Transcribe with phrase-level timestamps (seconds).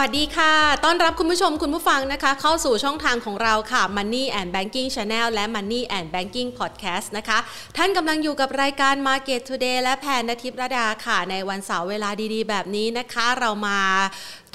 [0.00, 7.38] วัสดีค่ะ ต้อนรับคุณผู้ชมคุณผู้ฟังนะคะ เข้าสู่ช่องทางของเราค่ะ Money and Banking Channel และ Money and Banking Podcast นะคะ
[7.76, 13.78] ท่านกำลังอยู่กับรายการ Market Today และแพนนทิพรดาค่ะ ในวันเสาร์เวลาดีๆ แบบนี้นะคะ เรามา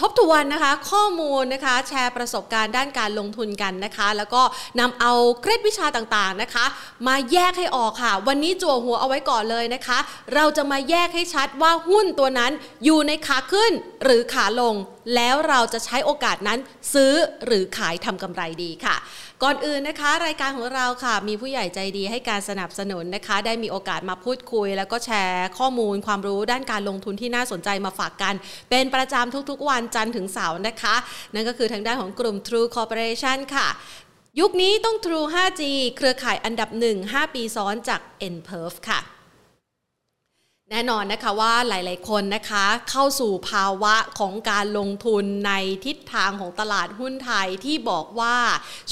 [0.02, 4.41] ทบทวนนะคะข้อมูลนะคะแชร์ประสบการณ์ด้านการลงทุนกันนะคะ แล้วก็
[4.79, 6.66] นำเอาเคล็ดวิชาต่างๆนะคะ
[7.07, 9.97] มาแยกให้ออกค่ะ วันนี้จั่วหัวเอาไว้ก่อนเลยนะคะ
[10.36, 12.52] เราจะมาแยกให้ชัดว่าหุ้นตัวนั้น
[12.86, 13.71] อยู่ในขาขึ้น
[14.04, 14.75] หรือขาลง
[15.16, 16.60] แล้วเราจะใช้โอกาสนั้น
[16.93, 17.14] ซื้อ
[17.46, 18.96] หรือขายทำกำไรดีค่ะ
[19.47, 28.33] ก่อนอื่นนะคะ รายการของเราค่ะ มีผู้ใหญ่ใจดีให้การสนับสนุนนะคะ ได้มีโอกาสมาพูดคุย แล้วก็แชร์ข้อมูลความรู้ด้านการลงทุนที่น่าสนใจมาฝากกัน
[28.69, 30.95] เป็นประจำทุกๆ วันจันทร์ถึงเสาร์นะคะ
[31.33, 33.67] นั่นก็คือทางด้านของกลุ่ม True Corporation ค่ะ
[34.39, 35.61] ยุคนี้ต้อง True 5G
[35.97, 38.02] เครือข่ายอันดับ 1 5 ปีซ้อนจาก
[38.35, 38.99] n p e r f ค่ะ
[40.72, 45.52] แน่นอนนะคะว่าหลาย ๆ คนนะคะเข้าสู่ภาวะของการลงทุนใน
[45.85, 48.38] ทิศทางของตลาดหุ้นไทยที่บอกว่า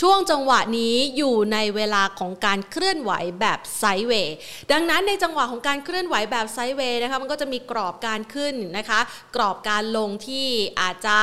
[0.01, 4.35] ช่วงจังหวะนี้อยู่ในเวลาของการเคลื่อนไหวแบบไซด์เวย์
[4.71, 8.99] ดังนั้นในจังหวะของการเคลื่อนไหวแบบไซด์เวย์นะคะมันก็จะมีกรอบการขึ้นนะคะ
[9.35, 10.47] กรอบการลงที่
[10.81, 11.17] อาจจะ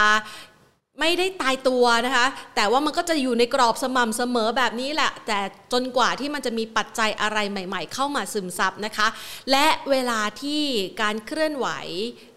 [1.00, 5.40] ไม่ได้ตายตัวนะคะ แต่ว่ามันก็จะอยู่ในกรอบสม่ำเสมอแบบนี้แหละ แต่
[5.72, 9.08] จนกว่าที่มันจะมีปัจจัยอะไรใหม่ ๆ เข้ามาซึมซับนะคะ
[9.50, 10.62] และเวลาที่
[11.02, 11.68] การเคลื่อนไหว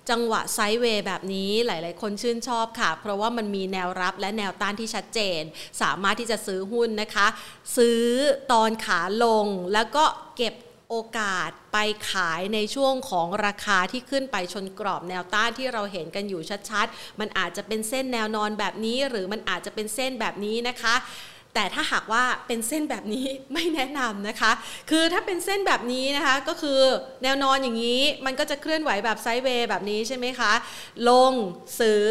[0.10, 5.42] จังหวะไซด์เวย์แบบนี้หลายๆ คนชื่นชอบค่ะ เพราะว่ามันมีแนวรับและแนวต้านที่ชัดเจน
[5.82, 7.28] สามารถที่จะซื้อหุ้นนะคะ
[7.78, 8.02] ซื้อ
[8.52, 10.04] ตอนขาลงแล้วก็
[10.38, 10.54] เก็บ
[10.94, 11.78] โอกาสไป
[12.12, 20.96] ขายในช่วงของราคาที่ขึ้นไปชนกรอบแนวต้านที่เราเห็นกันอยู่ชัดๆ มันอาจจะเป็นเส้นแนวนอนแบบนี้ หรือมันอาจจะเป็นเส้นแบบนี้นะคะ
[21.54, 24.52] แต่ถ้าหากว่าเป็นเส้นแบบนี้ไม่แนะนำนะคะ
[24.90, 26.80] คือถ้าเป็นเส้นแบบนี้นะคะก็คือ
[27.24, 30.54] แนวนอนอย่างนี้ มันก็จะเคลื่อนไหวแบบไซด์เวย์แบบนี้ใช่ไหมคะ
[31.10, 31.34] ลง
[31.80, 32.02] ซื้อ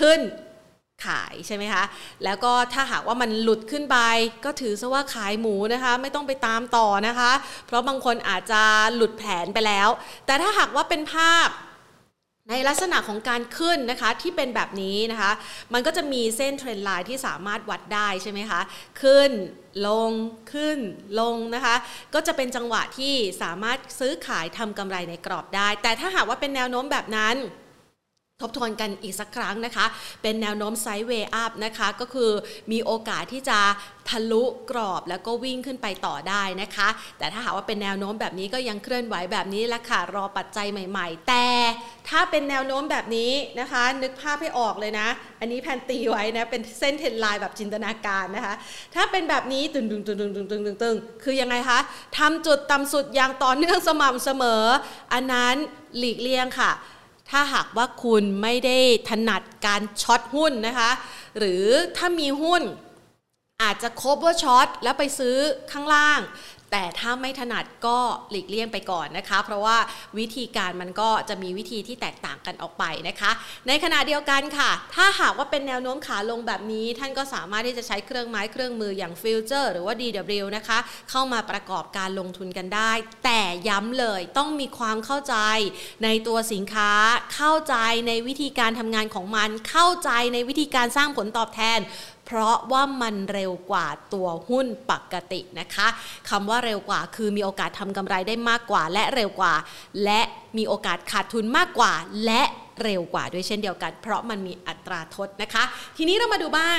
[0.00, 0.20] ขึ้น
[1.06, 1.84] ขายใช่ไหมคะ
[2.24, 3.98] แล้วก็ถ้าหากว่ามันหลุดขึ้นไป
[4.44, 7.32] ก็ถือซะว่าขายหมูนะคะ ไม่ต้องไปตามต่อนะคะ
[7.66, 8.62] เพราะบางคนอาจจะ
[8.94, 9.88] หลุดแผนไปแล้ว
[10.26, 11.48] แต่ถ้าหากว่าเป็นภาพ
[12.50, 15.32] ในลักษณะของการขึ้นนะคะที่เป็นแบบนี้นะคะ
[15.72, 18.60] มันก็จะมีเส้น trend line ที่สามารถวัดได้ใช่ไหมคะ
[19.02, 19.30] ขึ้น
[19.86, 20.10] ลง
[20.52, 20.78] ขึ้น
[21.20, 21.76] ลงนะคะ
[22.14, 27.36] ก็จะเป็นจังหวะที่สามารถซื้อขายทำกำไรในกรอบได้ แต่ถ้าหากว่าเป็นแนวโน้มแบบนั้น
[28.44, 29.86] ทบทวนกันอีกสักครั้งนะคะ
[30.22, 32.30] เป็นแนวโน้ม sideway up นะคะ ก็คือ
[32.72, 33.58] มีโอกาสที่จะ
[34.08, 36.88] ทะลุกรอบแล้วก็วิ่งขึ้นไปต่อได้นะคะ
[37.18, 41.46] แต่ถ้าหากว่าเป็นแนวโน้มแบบนี้ก็ยังเคลื่อนไหวแบบนี้ละค่ะ รอปัจจัยใหม่ ๆ แต่
[42.08, 45.08] ถ้าเป็นแนวโน้มแบบนี้นะคะ นึกภาพให้ออกเลยนะ
[45.40, 48.54] อันนี้แพนตีไว้นะ เป็นเส้นเทนไลน์แบบจินตนาการนะคะ
[48.94, 51.78] ถ้าเป็นแบบนี้ตึงตึงตึงตึงตึงตึงตึงตึงคือยังไงคะ
[52.18, 54.64] ทำจุดต่ำสุดอย่างต่อเนื่องสม่ำเสมอ
[55.12, 55.54] อันนั้น
[55.98, 56.72] หลีกเลี่ยงค่ะ
[57.30, 58.78] ถ้าหากว่าคุณไม่ได้
[59.08, 60.90] ถนัดการช็อตหุ้นนะคะ
[61.38, 61.64] หรือ
[61.96, 62.62] ถ้ามีหุ้น
[63.62, 65.36] อาจจะคบว่าช็อตแล้วไปซื้อ
[65.72, 66.20] ข้างล่าง
[66.72, 67.98] แต่ถ้าไม่ถนัดก็
[68.30, 69.76] หลีกเลี่ยงไปก่อนนะคะ เพราะว่า
[70.18, 73.30] วิธีการมันก็จะมีวิธีที่แตกต่างกันออกไปนะคะ
[73.68, 80.78] ในขณะเดียวกันค่ะ ถ้าหากว่าเป็นแนวโน้มขาลงแบบนี้ ท่านก็สามารถที่จะใช้เครื่องไม้เครื่องมืออย่างฟิวเจอร์หรือว่า DW นะคะ
[81.10, 82.92] เข้ามาประกอบการลงทุนกันได้
[83.24, 85.36] แต่ย้ำเลยต้องมีความเข้าใจ
[86.04, 86.92] ในตัวสินค้า
[87.34, 87.76] เข้าใจ
[88.08, 91.80] ในวิธีการทำงานของมัน เข้าใจในวิธีการสร้างผลตอบแทน
[92.30, 95.86] เพราะว่ามันเร็วกว่าตัวหุ้นปกตินะคะ
[96.30, 99.54] คำว่าเร็วกว่าคือมีโอกาสทำกำไรได้มากกว่า และเร็วกว่า
[100.04, 100.20] และ
[100.58, 101.92] มีโอกาสขาดทุนมากกว่า
[102.24, 102.42] และ
[102.82, 105.64] เร็วกว่าด้วยเช่นเดียวกัน เพราะมันมีอัตราทดนะคะ
[105.96, 106.72] ทีนี้เรามาดูบ้า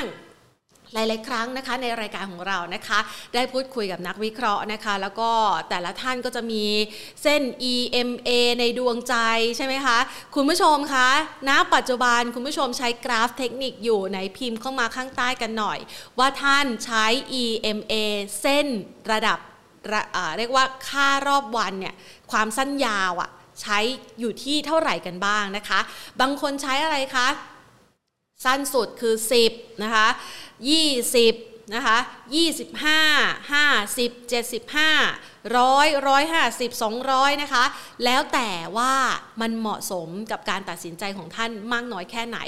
[0.94, 2.98] หลาย ๆ ครั้งนะคะในรายการของเรานะคะ
[3.34, 5.30] ได้พูดคุยกับนักวิเคราะห์นะคะ แล้วก็
[5.70, 6.64] แต่ละท่านก็จะมี
[7.22, 7.42] เส้น
[7.72, 8.30] EMA
[8.60, 9.14] ในดวงใจ
[9.56, 9.98] ใช่ไหมคะ
[10.34, 11.08] คุณผู้ชมคะ
[11.48, 15.78] ณปัจจุบันคุณผู้ชมใช้กราฟเทคนิคอยู่ในพิมพ์เข้ามาข้างใต้กันหน่อย
[16.18, 17.04] ว่าท่านใช้
[17.42, 17.94] EMA
[18.40, 18.66] เส้น
[19.12, 19.38] ระดับ
[20.38, 21.94] เรียกว่าค่ารอบวันเนี่ย
[22.30, 23.30] ความสั้นยาวอะ
[23.62, 23.78] ใช้
[24.20, 25.80] อยู่ที่เท่าไหร่กันบ้างนะคะ
[26.20, 27.28] บางคนใช้อะไรคะ
[28.44, 29.14] สั้นสุดคือ
[29.48, 30.08] 10นะคะ
[30.90, 31.98] 20นะคะ
[32.74, 37.64] 25 50 75ร้อยร้อยห้าสิบสองร้อยนะคะ
[38.04, 38.92] แล้วแต่ว่า
[39.40, 42.38] มันเหมาะสมกับการตัดสินใจของท่านมากน้อยแค่ไหน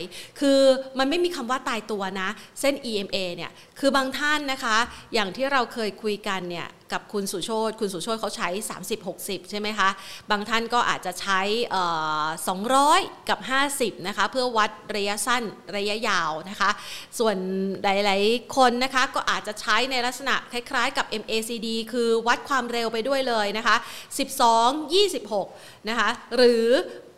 [0.41, 0.61] คือ
[0.99, 2.29] มันไม่มีคำว่าตายตัวนะ
[2.61, 4.77] เส้น EMA เนี่ยคือบางท่านนะคะ
[5.15, 8.49] อย่างที่เราเคยคุยกันเนี่ย กับคุณสุโชตคุณสุโชตเขาใช้
[9.01, 9.89] 30-60 ใช่ไหมคะ
[10.31, 11.41] บางท่านก็อาจจะใช้
[12.55, 13.39] 200 กับ
[13.73, 15.43] 50 นะคะ เพื่อวัดระยะสั้น
[15.77, 16.71] ระยะยาวนะคะ
[17.19, 17.37] ส่วน
[17.83, 23.77] หลาย ๆ คนนะคะก็อาจจะใช้ในลักษณะคล้าย ๆ กับ MACD คือวัดความเร็วไปด้วยเลยนะคะ
[24.43, 26.67] 12 26 นะคะ หรือ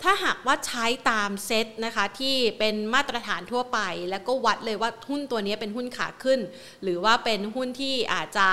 [0.05, 3.79] ถ้าหากว่าใช้ตามเซตนะคะที่เป็นมาตรฐานทั่วไป
[4.11, 6.41] แล้วก็วัดเลยว่าหุ้นตัวนี้เป็นหุ้นขาขึ้น
[6.83, 8.49] หรือว่าเป็นหุ้นที่อาจจะ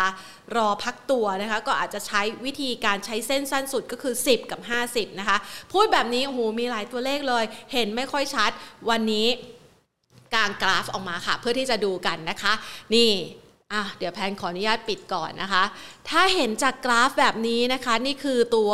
[0.56, 4.60] รอพักตัวนะคะก็อาจจะใช้วิธีการใช้เส้นสั้นสุดก็คือ 10 กับ
[4.92, 5.38] 50 นะคะ
[5.74, 7.44] พูดแบบนี้โอ้โหมีหลายตัวเลขเลย
[7.74, 8.52] เห็นไม่ค่อยชัด
[8.90, 9.28] วันนี้
[10.34, 12.54] กางกราฟออกมาค่ะ เพื่อที่จะดูกันนะคะ
[12.96, 13.12] นี่
[13.74, 15.64] อะเดี๋ยวแพนขออนุญาตปิดก่อนนะคะ
[16.10, 18.74] ถ้าเห็นจากกราฟแบบนี้นะคะ นี่คือตัว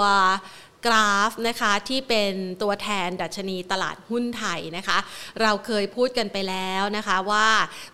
[0.87, 4.97] กราฟนะคะที่เป็นตัวแทนดัชนีตลาดหุ้นไทยนะคะ
[5.41, 7.47] เราเคยพูดกันไปแล้วนะคะว่า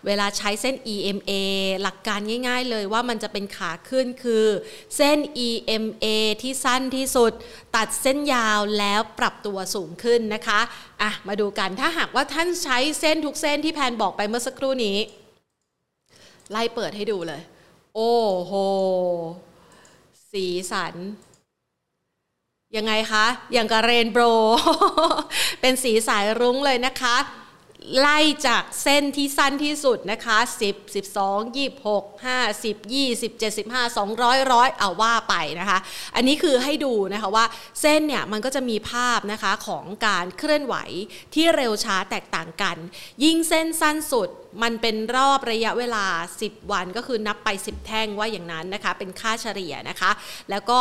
[0.05, 1.31] เวลาใช้เส้น EMA
[1.81, 4.45] หลักการง่าย ๆ เลยว่ามันจะเป็นขาขึ้นคือ
[4.97, 5.17] เส้น
[5.47, 6.05] EMA
[6.41, 7.31] ที่สั้นที่สุด
[7.75, 10.59] ตัดเส้นยาวแล้วปรับตัวสูงขึ้นนะคะ
[11.01, 14.97] อะมาดูกันถ้าหากว่าท่านใช้เส้นทุกเส้นที่แพนบอกไปเมื่อสักครู่นี้
[16.51, 17.41] ไล่เปิดให้ดูเลย
[17.95, 18.53] โอ้โห
[20.31, 20.95] สีสัน
[22.77, 24.59] ยังไงคะ อย่างกับเรนโบว์
[25.61, 27.15] เป็นสีสายรุ้งเลยนะคะ
[27.99, 35.79] ไล่จากเส้นที่สั้นที่สุดนะคะ 10 12 26 50 20 75 200ร้อยเอาว่าไปนะคะ
[36.15, 37.45] อันนี้คือให้ดูนะคะว่า
[37.81, 40.75] เส้นเนี่ยมันก็จะมีภาพนะคะของการเคลื่อนไหว
[41.33, 42.77] ที่เร็วช้าแตกต่างกัน
[43.23, 44.29] ยิ่งเส้นสั้นสุด
[44.63, 46.05] มันเป็นรอบระยะเวลา
[46.41, 50.11] 10 วันก็คือนับไป 10 แท่งว่าอย่างนั้นนะคะ เป็นค่าเฉลี่ยนะคะ
[50.51, 50.79] แล้วก็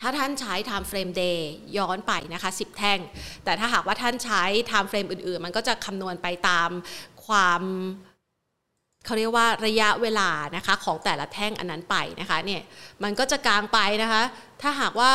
[0.00, 1.38] ถ้าท่านใช้ time frame day
[1.78, 2.98] ย้อนไปนะคะ 10 แท่ง
[3.44, 6.70] แต่ถ้าหากว่าท่านใช้ time frame อื่น ๆ มันก็จะคำนวณไปตาม
[7.26, 7.62] ความ
[9.04, 12.62] เขาเรียกว่าระยะเวลานะคะของแต่ละแท่งอันนั้นไปนะคะเนี่ย
[13.02, 14.22] มันก็จะกลางไปนะคะ
[14.62, 15.12] ถ้าหากว่า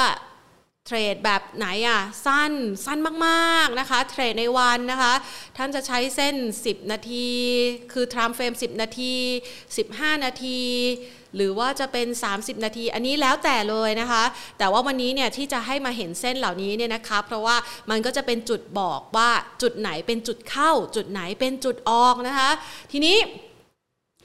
[0.87, 2.53] เทรดแบบไหนอะสั้น
[2.85, 5.13] สั้นมากๆนะคะ เทรดในวันนะคะ
[5.57, 6.35] ท่านจะใช้เส้น
[6.65, 7.29] 10 นาที
[7.93, 9.13] คือ time frame 10 นาที
[9.67, 10.61] 15 นาที
[11.35, 14.23] หรือว่าจะเป็น 30 นาที อันนี้แล้วแต่เลยนะคะ
[14.57, 17.55] แต่ว่าวันนี้เนี่ยที่จะให้มาเห็นเส้นเหล่านี้เนี่ยนะคะ เพราะว่า
[17.89, 19.29] มันก็จะเป็นจุดบอกว่า
[19.61, 22.49] จุดไหนเป็นจุดเข้า จุดไหนเป็นจุดออกนะคะ
[22.91, 23.17] ทีนี้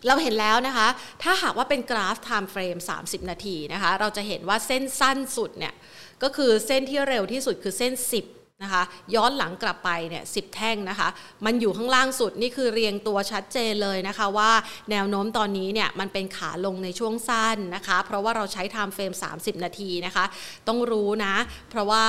[0.06, 0.88] เราเห็นแล้วนะคะ
[1.22, 5.74] ถ้าหากว่าเป็นกราฟ time frame 30 นาทีนะคะ เราจะเห็นว่าเส้นสั้นสุดเนี่ย
[6.22, 8.82] ก็คือเส้นที่เร็วที่สุดคือเส้น 10นะคะ
[9.14, 11.08] ย้อนหลังกลับไปเนี่ยสิแท่งนะคะ
[11.44, 14.50] มันอยู่ข้างล่างสุดนี่คือเรียงตัวชัดเจนเลยนะคะว่า
[14.90, 20.24] แนวโน้มตอนนี้เนี่ยมันเป็นขาลงในช่วงสั้นนะคะ เพราะว่าเราใช้ time frame 30 นาทีนะคะ
[20.68, 21.34] ต้องรู้นะ
[21.70, 22.04] เพราะว่า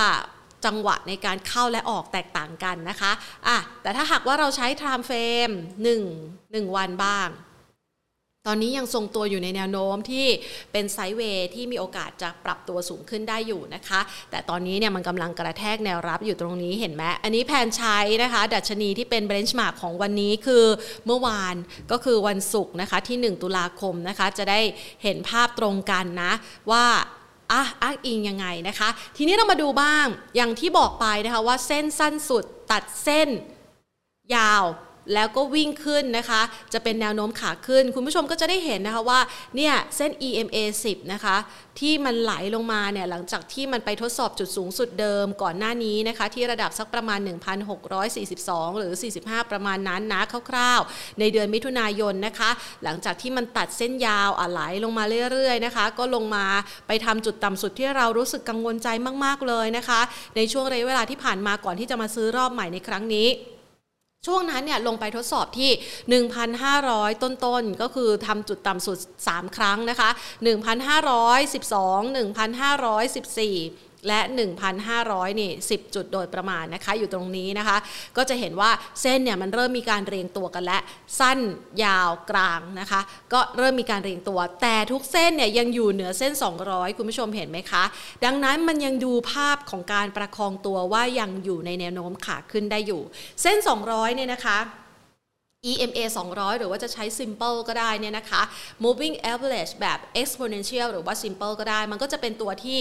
[0.65, 3.11] จังหวะในการเข้าและออกแตกต่างกันนะคะ
[3.47, 5.53] อะแต่ถ้าหากว่าเราใช้ time frame
[6.13, 7.27] 1 1 วันบ้าง
[8.47, 10.25] ตอนนี้ยังทรงตัวอยู่ในแนวโน้มที่
[10.71, 13.99] เป็น sideway ที่มีโอกาสจะปรับตัวสูงขึ้นได้อยู่นะคะ
[14.31, 20.65] แต่ตอนนี้เนี่ยมันกำลังกระแทกแนวรับอยู่ตรงนี้เห็นไหมอันนี้แพนใช้นะคะ ดัชนีที่เป็น benchmark ของวันนี้คือ
[21.05, 21.55] เมื่อวาน
[21.91, 24.59] ก็คือวันศุกร์นะคะที่ 1 ตุลาคมนะคะ จะได้
[25.03, 26.33] เห็นภาพตรงกันนะ
[26.71, 26.85] ว่า
[27.51, 30.05] อะอ้างอิงยังไงนะคะ ทีนี้เรามาดูบ้าง
[30.35, 33.29] อย่างที่บอกไปนะคะว่าเส้นสั้นสุดตัดเส้น
[34.35, 34.65] ยาว
[35.13, 36.41] แล้วก็วิ่งขึ้นนะคะ
[36.73, 39.19] จะเป็นแนวโน้มขาขึ้น คุณผู้ชมก็จะได้เห็นนะคะว่า
[39.55, 41.37] เนี่ยเส้น EMA 10 นะคะ
[41.79, 47.19] ที่มันไหลลงมาเนี่ยหลังจากที่มันไปทดสอบจุดสูงสุดเดิมก่อนหน้านี้นะคะ ที่ระดับสักประมาณ
[47.99, 52.49] 1,642 หรือ 45 ประมาณนั้นนะคร่าวๆ ในเดือนมิถุนายนนะคะ
[52.83, 56.45] หลังจากที่มันตัดเส้นยาวอะไหลลงมาเรื่อยๆนะคะ ก็ลงมา
[56.87, 58.87] ไปทำจุดต่ำสุดที่เรารู้สึกกังวลใจ
[59.25, 60.01] มาก ๆเลยนะคะ
[60.35, 63.29] ในช่วงระยะเวลาที่ผ่านมาก่อนที่จะมาซื้อรอบใหม่ในครั้งนี้
[64.27, 65.71] ช่วงนั้นเนี่ยลงไปทดสอบที่
[66.31, 70.09] 1,500 ต้นๆ ก็คือทำจุดต่ำสุด 3 ครั้งนะคะ
[70.45, 70.47] 1,512
[72.17, 74.19] 1,514 และ
[74.79, 77.77] 1,500นี่10 จุดโดยประมาณนะคะ อยู่ตรงนี้นะคะ
[78.17, 78.71] ก็จะเห็นว่า
[79.01, 80.79] เส้นเนี่ยมันเริ่มมีการเรียงตัวกันและ
[81.19, 81.39] สั้น
[81.83, 83.01] ยาวกลางนะคะ
[83.33, 86.33] ก็เริ่มมีการเรียงตัว แต่ทุกเส้นเนี่ยยังอยู่เหนือเส้น
[86.65, 87.83] 200 คุณผู้ชมเห็นไหมคะ
[88.25, 93.01] ดังนั้นมันยังดูภาพของการประคองตัวว่ายังอยู่ในแนวโน้มขาขึ้นได้อยู่
[93.41, 94.59] เส้น 200เนี่ยนะคะ
[95.71, 95.99] EMA
[96.31, 98.41] 200 หรือว่าจะใช้ simple ก็ได้เนี่ยนะคะ
[98.83, 102.79] moving average แบบ exponential หรือว่า simple ก็ได้ มันก็จะเป็นตัวที่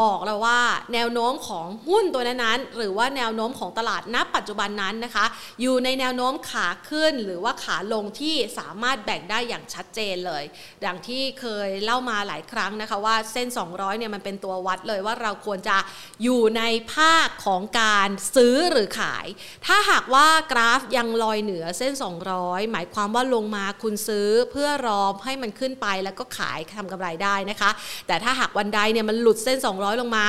[0.00, 0.60] บอกเราว่า
[0.94, 5.24] แนวโน้มของหุ้นตัวนั้นๆหรือว่าแนวโน้มของตลาดณปัจจุบันนั้นนะคะ
[5.60, 10.44] อยู่ในแนวโน้มขาขึ้นหรือว่าขาลงที่สามารถแบ่งได้อย่างชัดเจนเลย
[10.84, 15.76] ดังที่เคยเล่ามาหลายครั้งนะคะว่าเส้น 200เนี่ยมันเป็นตัววัดเลยว่าเราควรจะ
[16.22, 16.62] อยู่ใน
[16.94, 19.26] ภาคของการซื้อหรือขาย
[19.66, 21.92] ถ้าหากว่ากราฟยังลอยเหนือเส้น
[22.32, 27.70] 200 หมายความว่าลงมาคุณซื้อเพื่อรอให้มันขึ้นไปแล้วก็ขายทำกำไรได้นะคะ
[28.06, 30.26] แต่ถ้าหากวันใดเนี่ยมันหลุดเส้น 200 ลงมา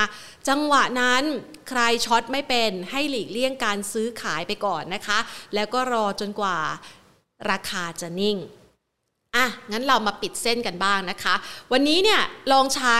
[0.48, 1.22] จังหวะนั้น
[1.68, 5.18] ใครช็อตไม่เป็นให้หลีกเลี่ยงการซื้อขายไปก่อนนะคะ
[5.54, 6.58] แล้วก็รอจนกว่า
[7.50, 8.36] ราคาจะนิ่ง
[9.36, 11.34] อะงั้นเรามาปิดเส้นกันบ้างนะคะ
[11.72, 12.20] วันนี้เนี่ย
[12.52, 12.98] ลองใช้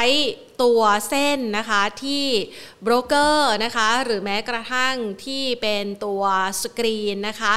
[0.63, 2.25] ตัวเส้นนะคะที่
[2.83, 6.23] โบรกเกอร์นะคะหรือแม้กระทั่งที่เป็นตัว
[6.63, 7.55] สกรีนนะคะ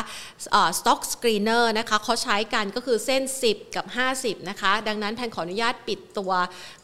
[0.78, 3.86] stock screener นะคะเขาใช้กันก็คือเส้น 10 กับ
[4.18, 6.32] 50 นะคะ ดังนั้นแพนขออนุญาตปิดตัว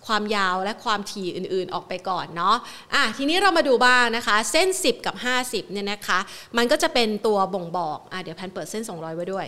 [0.06, 2.56] ความยาวและความถี่อื่นๆออกไปก่อนเนาะ
[2.94, 6.20] อะทีนี้เรามาดูบ้างนะคะ เส้น 10 กับ 50เนี่ยนะคะ
[6.58, 9.48] มันก็จะเป็นตัวบ่งบอกอะเดี๋ยวแพนเปิดเส้น 200 ไว้ด้วย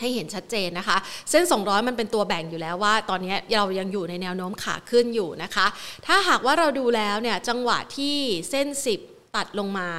[0.00, 0.96] ให้เห็นชัดเจนนะคะ
[1.30, 5.66] เส้น 200 มันเป็นตัวแบ่งอยู่แล้วว่า ตอนนี้เรายังอยู่ในแนวโน้มขาขึ้นอยู่นะคะ
[6.06, 8.16] ถ้าหากว่าเราดูแล้วเนี่ยจังหวะที่
[8.50, 8.66] เส้น
[9.00, 9.90] 10 ตัดลงมา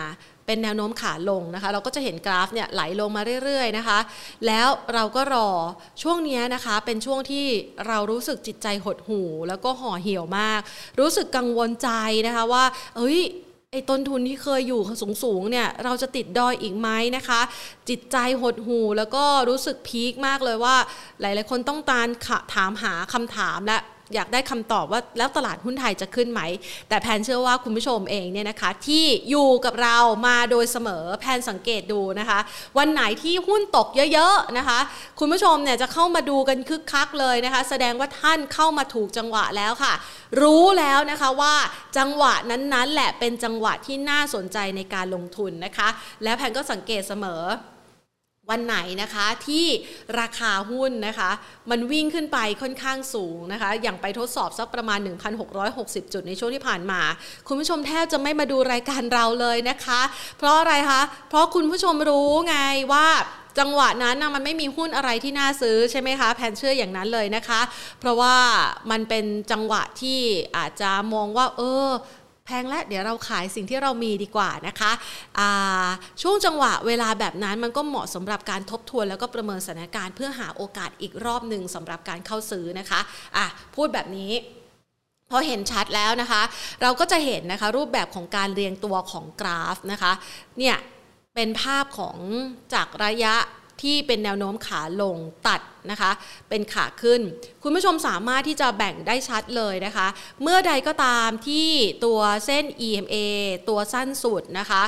[0.45, 3.99] เป็นแนวโน้มขาลงนะคะ เราก็จะเห็นกราฟเนี่ยไหลลงมาเรื่อยๆนะคะ
[4.47, 5.49] แล้วเราก็รอ
[6.01, 7.45] ช่วงนี้นะคะเป็นช่วงที่
[7.87, 10.61] เรารู้สึกจิตใจหดหู่แล้วก็ห่อเหี่ยวมาก
[10.99, 11.89] รู้สึกกังวลใจ
[12.27, 12.63] นะคะว่า
[12.97, 13.19] เอ้ย
[13.75, 14.81] ไอ้ต้นทุนที่เคยอยู่
[15.23, 17.41] สูงๆเนี่ยเราจะติดดอยอีกไหมนะคะ
[17.89, 20.75] จิตใจหดหูแล้วก็รู้สึกพีคมากเลยว่า
[21.21, 22.07] หลายๆคนต้องการ
[22.53, 23.77] ถามหาคำถามและ
[24.13, 26.41] อยากได้คำตอบว่าแล้วตลาดหุ้นไทยจะขึ้นไหม
[26.89, 29.97] แต่แพนเชื่อว่าคุณผู้ชมเองเนี่ยนะคะ ที่อยู่กับเรา
[30.27, 32.39] มาโดยเสมอแพนสังเกตดูนะคะ
[32.77, 34.79] วันไหนที่หุ้นตกเยอะๆนะคะ
[35.19, 39.93] คุณผู้ชมเนี่ยจะเข้ามาดูกันคึกคักเลยนะคะ แสดงว่าท่านเข้ามาถูกจังหวะแล้วค่ะ
[40.41, 41.55] รู้แล้วนะคะว่า
[41.97, 45.87] จังหวะนั้นๆ แหละเป็นจังหวะที่น่าสนใจในการลงทุนนะคะ
[46.23, 47.43] และแพนก็สังเกตเสมอ
[48.49, 49.65] วันไหนนะคะที่
[50.19, 51.31] ราคาหุ้นนะคะ
[51.69, 54.99] มันวิ่งขึ้นไปค่อนข้างสูงนะคะ อย่างไปทดสอบสักประมาณ
[55.55, 57.01] 1,660 จุดในช่วงที่ผ่านมา
[57.47, 60.01] คุณผู้ชมแทบจะไม่มาดูรายการเราเลยนะคะ
[60.37, 62.55] เพราะอะไรคะ เพราะคุณผู้ชมรู้ไง
[62.93, 63.07] ว่า
[63.59, 67.61] จังหวะนั้นนะมันไม่มีหุ้นอะไรที่น่าซื้อใช่ไหมคะแพนเชื่ออย่างนั้นเลยนะคะ
[67.99, 68.35] เพราะว่า
[68.91, 70.19] มันเป็นจังหวะที่
[70.57, 71.87] อาจจะมองว่า เออ
[72.45, 75.49] แพงแล้วเดี๋ยวเราขายสิ่งที่เรามีดีกว่านะคะะ
[76.21, 84.31] ช่วงจังหวะเวลาแบบนั้นมันก็เหมาะสำหรับการทบทวนแล้วก็ประเมินสถานการณ์เพื่อหาโอกาสอีกรอบหนึ่งสำหรับการเข้าซื้อนะคะะพูดแบบนี้
[85.29, 86.41] พอเห็นชัดแล้วนะคะ
[86.81, 90.11] เราก็จะเห็นนะคะรูปแบบของการเรียงตัวของกราฟนะคะ
[90.59, 90.77] เนี่ย
[91.35, 92.17] เป็นภาพของ
[92.73, 93.35] จากระยะ
[93.81, 95.17] ที่เป็นแนวโน้มขาลง
[95.47, 96.11] ตัดนะคะ
[96.49, 97.21] เป็นขาขึ้น
[97.63, 100.07] คุณผู้ชมสามารถที่จะแบ่งได้ชัดเลยนะคะ
[100.41, 101.69] เมื่อใดก็ตามที่
[102.05, 103.15] ตัวเส้น EMA
[103.69, 104.83] ตัวสั้นสุดนะคะ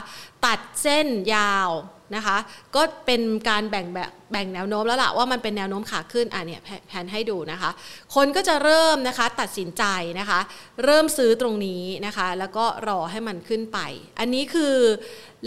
[0.45, 1.71] ตัดเส้นยาว
[2.15, 2.37] นะคะ
[2.75, 7.69] ก็เป็นการแบ่งแบบแบ่งแนวโน้มแล้วล่ะว่ามันเป็นแนวโน้มขาขึ้นอะเนี่ยแผนให้ดูนะคะ
[8.15, 9.83] คนก็จะเริ่มนะคะตัดสินใจ
[10.19, 10.39] นะคะ
[10.83, 13.79] เริ่มซื้อตรงนี้นะคะ แล้วก็รอให้มันขึ้นไป
[14.19, 14.75] อันนี้คือ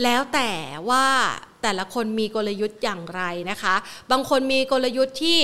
[0.02, 0.50] แล้วแต่
[0.90, 1.06] ว่า
[1.62, 3.74] แต่ละคนมีกลยุทธ์อย่างไรนะคะ
[4.10, 5.40] บางคนมีกลยุทธ์ที่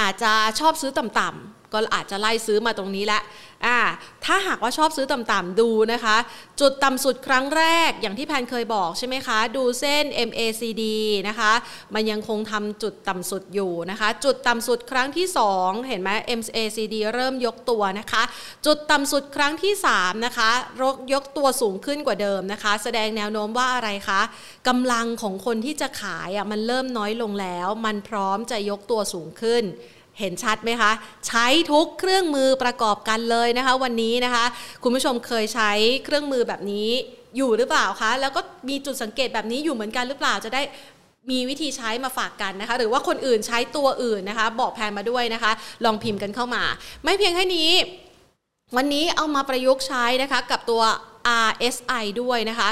[0.00, 3.22] อาจจะชอบซื้อต่ำ ก็อาจจะไล่ซื้อมาตรงนี้แหละ
[3.66, 3.78] อ่า
[4.24, 6.16] ถ้าหากว่าชอบซื้อต่ำๆดูนะคะ
[6.60, 10.84] จุดต่ำสุดครั้งแรกอย่างที่แพนเคยบอกใช่ไหมคะ ดูเส้น MACD
[11.28, 11.52] นะคะ
[11.94, 15.26] มันยังคงทำจุดต่ำสุดอยู่นะคะ จุดต่ำสุดครั้งที่
[15.56, 18.22] 2 เห็นไหม MACD เริ่มยกตัวนะคะ
[18.66, 20.50] จุดต่ำสุดครั้งที่ 3 นะคะ
[21.12, 24.20] ยกตัวสูงขึ้นกว่าเดิมนะคะ แสดงแนวโน้มว่าอะไรคะ
[24.68, 29.64] กำลังของคนที่จะขายอะมันเริ่มน้อยลงแล้ว มันพร้อมจะยกตัวสูงขึ้น
[30.18, 30.92] เห็นชัดไหมคะ
[31.28, 34.44] ใช้ทุกเครื่องมือประกอบกันเลยนะคะ วันนี้นะคะ
[34.82, 35.70] คุณผู้ชมเคยใช้
[36.04, 36.88] เครื่องมือแบบนี้
[37.36, 40.62] อยู่หรือเปล่าคะ แล้วก็มีจุดสังเกตแบบนี้อยู่เหมือนกันหรือเปล่าจะได้
[41.30, 45.52] มีวิธีใช้มาฝากกันนะคะ หรือว่าคนอื่นใช้ตัวอื่นนะคะ บอกแพนมาด้วยนะคะ
[45.84, 46.62] ลองพิมพ์กันเข้ามา
[47.04, 47.70] ไม่เพียงแค่นี้
[48.76, 50.82] วันนี้เอามาประยุกต์ใช้นะคะ กับตัว
[51.48, 52.68] RSI ด้วยนะคะ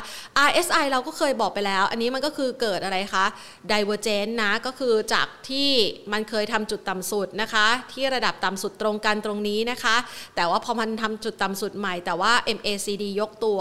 [0.49, 3.25] RSI เราก็เคยบอกไปแล้ว อันนี้มันก็คือเกิดอะไรคะ
[3.73, 5.71] Divergent นะ ก็คือจากที่
[6.12, 9.97] มันเคยทำจุดต่ำสุดนะคะ ที่ระดับต่ำสุดตรงกันตรงนี้นะคะ
[10.37, 13.61] แต่ว่าพอมันทำจุดต่ำสุดใหม่ แต่ว่า MACD ยกตัว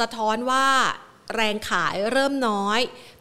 [0.00, 0.66] สะท้อนว่า
[1.34, 2.80] แรงขายเริ่มน้อย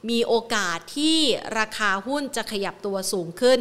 [0.09, 1.17] มีโอกาสที่
[1.59, 3.59] ราคาหุ้นจะขยับตัวสูงขึ้น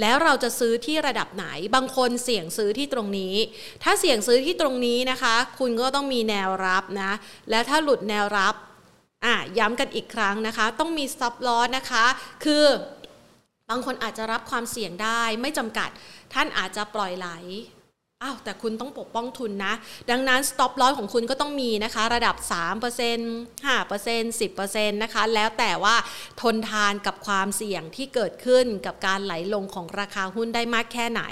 [0.00, 3.34] แล้วเราจะซื้อที่ระดับไหน บางคนเสี่ยงซื้อที่ตรงนี้
[3.82, 7.12] ถ้าเสี่ยงซื้อที่ตรงนี้นะคะ คุณก็ต้องมีแนวรับนะ
[7.50, 8.54] แล้วถ้าหลุดแนวรับ
[9.24, 12.04] อะย้ำกันอีกครั้งนะคะ ต้องมี stop loss นะคะ
[12.44, 12.64] คือ
[13.70, 15.90] บางคนอาจจะรับความเสี่ยงได้ไม่จำกัด
[16.34, 17.28] ท่านอาจจะปล่อยไหล
[18.24, 19.74] อ้าวแต่คุณต้องปกป้องทุนนะ
[20.10, 25.96] ดังนั้น stop loss ของคุณก็ต้องมีนะคะ ระดับ 3% 5% 10%นะคะ แล้วแต่ว่า
[26.40, 31.22] ทนทานกับความเสี่ยงที่เกิดขึ้นกับการไหลลงของราคาหุ้นได้มากแค่ไหน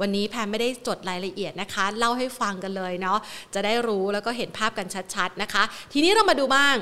[0.00, 3.18] วันนี้แพนไม่ได้จดรายละเอียดนะคะ เล่าให้ฟังกันเลยเนาะ
[3.54, 6.76] จะได้รู้แล้วก็เห็นภาพกันชัดๆนะคะ ทีนี้เรามาดูบ้าง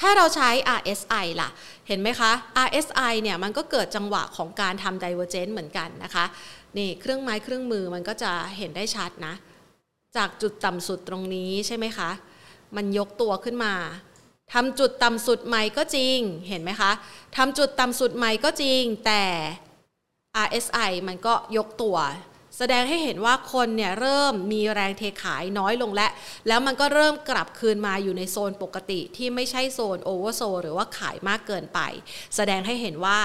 [0.00, 1.50] ถ้าเราใช้ RSI ล่ะ
[1.88, 2.32] เห็นไหมคะ
[2.66, 6.24] RSI เนี่ยมันก็เกิดจังหวะของการทำ divergence เหมือนกันนะคะ
[6.78, 9.34] นี่เครื่องไม้เครื่องมือมันก็จะเห็นได้ชัดนะ
[10.16, 12.10] จากจุดต่ำสุดตรงนี้ใช่ไหมคะ
[12.76, 13.74] มันยกตัวขึ้นมา
[14.52, 16.90] ทำจุดต่ำสุดใหม่ก็จริงเห็นไหมคะ
[17.36, 19.22] ทำจุดต่ำสุดใหม่ก็จริงแต่
[20.46, 21.96] RSI มันก็ยกตัว
[22.58, 26.08] แสดงให้เห็นว่าคนเนี่ยเริ่มมีแรงเทขายน้อยลงและ
[26.48, 31.80] แล้วมันก็เริ่มกลับคืนมาอยู่ในโซนปกติที่ไม่ใช่โซนโอเวอร์โซหรือว่าขายมากเกินไป
[32.36, 33.18] แสดงให้เห็นว่า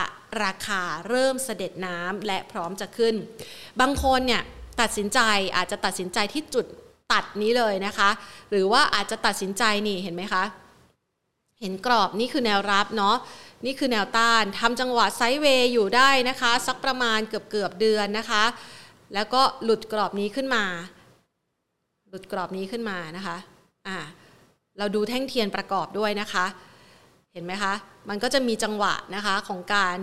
[0.44, 3.16] ราคาเริ่มเสด็จน้ำและพร้อมจะขึ้น
[3.80, 4.42] บางคนเนี่ย
[4.82, 5.20] ตัดสินใจ
[5.56, 6.66] อาจจะตัดสินใจที่จุด
[7.14, 8.10] ตัดนี้เลยนะคะ
[8.52, 10.44] หรือว่าอาจจะตัดสินใจนี่เห็นไหมคะ
[11.62, 13.16] เห็นกรอบนี่คือแนวรับเนาะ
[13.66, 18.44] นี่คือแนวต้านทำจังหวะไซด์เวย์อยู่ได้นะคะ สักประมาณเกือบเกือบเดือนนะคะ
[19.14, 20.64] แล้วก็หลุดกรอบนี้ขึ้นมา
[22.10, 23.38] หลุดกรอบนี้ขึ้นมานะคะ
[23.88, 23.98] อ่า
[24.78, 26.46] เราดูแท่งเทียนประกอบด้วยนะคะ
[27.34, 27.74] เห็นไหมคะ
[28.10, 29.98] มันก็จะมีจังหวะนะคะของการ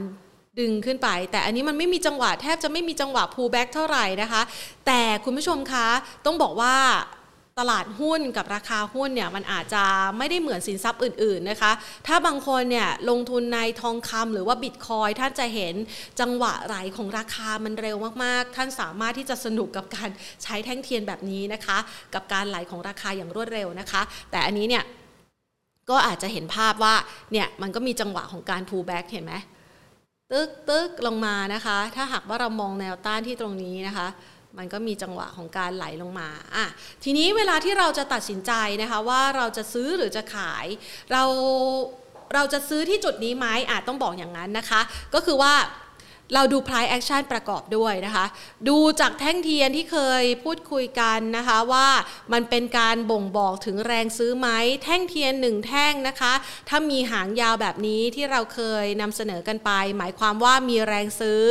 [0.58, 4.42] ดึงขึ้นไป แต่อันนี้มันไม่มีจังหวะแทบจะไม่มีจังหวะ pull back เท่าไหร่นะคะ
[4.86, 5.88] แต่คุณผู้ชมคะ
[6.26, 6.74] ต้องบอกว่า
[7.60, 9.84] ตลาดหุ้นกับราคาหุ้นเนี่ยมันอาจจะ
[10.18, 11.72] ไม่ได้เหมือนสินทรัพย์อื่นๆนะคะ
[12.06, 15.74] ถ้าบางคนเนี่ยลงทุนในทองคำหรือว่าบิตคอยท่านจะเห็น
[16.20, 20.10] จังหวะไหลของราคามันเร็วมากๆ ท่านสามารถที่จะสนุกกับการ
[20.42, 21.78] ใช้แท่งเทียนแบบนี้นะคะ
[22.14, 24.84] กับการไหลของราคาอย่างรวดเร็วนะคะ แต่อันนี้เนี่ย
[25.90, 26.94] ก็อาจจะเห็นภาพว่า
[27.32, 29.34] เนี่ยมันก็มีจังหวะของการ pull back เห็นไหม
[30.32, 34.08] ตึกตึกลงมานะคะ ถ้าหากว่าเรามองแนวต้านที่ตรงนี้นะคะ
[34.58, 36.66] มันก็มีจังหวะของการไหลลงมาอะ
[37.04, 40.66] ทีนี้เวลาที่เราจะตัดสินใจนะคะว่าเราจะซื้อหรือจะขาย
[41.12, 41.22] เรา
[42.34, 44.80] เราจะซื้อที่จุดนี้ไหมอาจต้องบอกอย่างนั้นนะคะ
[45.14, 45.54] ก็คือว่า
[46.34, 48.26] เราดู price action ประกอบด้วยนะคะ
[48.68, 51.88] ดูจากแท่งเทียนที่เคยพูดคุยกันนะคะว่า
[52.32, 54.48] มันเป็นการบ่งบอกถึงแรงซื้อไหม
[54.84, 56.32] แท่งเทียนหนึ่งแท่งนะคะ
[56.68, 61.44] ถ้ามีหางยาวแบบนี้ที่เราเคยนำเสนอกันไป หมายความว่ามีแรงซื้อ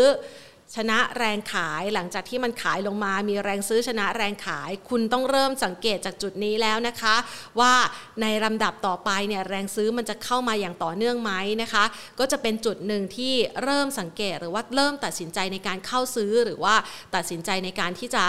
[0.75, 7.15] ชนะแรงขายหลังจากที่มันขายลงมา มีแรงซื้อชนะแรงขาย คุณต้องเริ่มสังเกตจากจุดนี้แล้วนะคะ
[7.59, 7.73] ว่า
[8.21, 11.83] ในลำดับต่อไปเนี่ยแรงซื้อมันจะเข้ามาอย่างต่อเนื่องไหมนะคะ
[12.19, 16.75] ก็จะเป็นจุดหนึ่งที่เริ่มสังเกตหรือว่าเริ่มตัดสินใจในการเข้าซื้อหรือว่า
[17.15, 18.23] ตัดสินใจในการที่จะ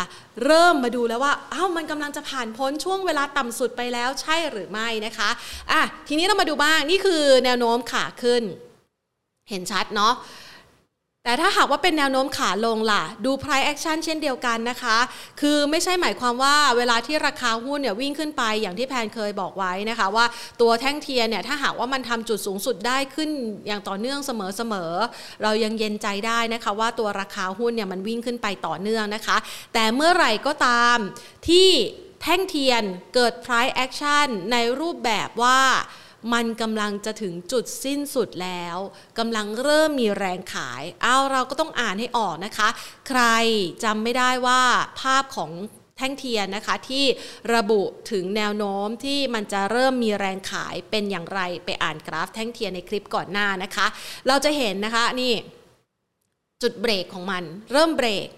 [0.44, 5.30] เริ่มมาดูแล้วว่าอ้าวมันกำลังจะผ่านพ้นช่วงเวลาต่ำสุดไปแล้วใช่หรือไม่นะคะ
[5.70, 8.42] อะทีนี้เรามาดูบ้างนี่คือแนวโน้มขาขึ้น
[9.50, 10.14] เห็นชัดเนาะ
[11.26, 14.98] แต่ถ้าหากว่าเป็นแนวโน้มขาลงล่ะ ดู price action เช่นเดียวกันนะคะ
[15.40, 20.26] คือไม่ใช่หมายความว่าเวลาที่ราคาหุ้นเนี่ยวิ่งขึ้นไปอย่างที่แพนเคยบอกไว้นะคะ ว่า
[20.60, 23.30] ตัวแท่งเทียนเนี่ยถ้าหากว่ามันทำจุดสูงสุดได้ขึ้น
[23.66, 29.36] อย่างต่อเนื่องเสมอๆเรายังเย็นใจได้นะคะ ว่าตัวราคาหุ้นเนี่ยมันวิ่งขึ้นไปต่อเนื่องนะคะ
[29.74, 30.96] แต่เมื่อไหร่ก็ตาม
[31.48, 31.68] ที่
[32.22, 32.82] แท่งเทียน
[33.14, 35.60] เกิด price action ในรูปแบบว่า
[36.32, 38.76] มันกำลังจะถึงจุดสิ้นสุดแล้ว
[39.18, 42.68] กำลังเริ่มมีแรงขายเอาเราก็ต้องอ่านให้ออกนะคะ
[43.08, 43.22] ใคร
[43.84, 44.62] จำไม่ได้ว่า
[45.00, 45.50] ภาพของ
[45.98, 47.04] แท่งเทียนนะคะที่
[47.54, 53.86] ระบุถึงแนวโน้มที่มันจะเริ่มมีแรงขายเป็นอย่างไรไปอ่านกราฟแท่งเทียนในคลิปก่อนหน้านะคะ
[54.28, 55.32] เราจะเห็นนะคะนี่
[56.62, 58.28] จุดเบรกของมัน เริ่มเบรก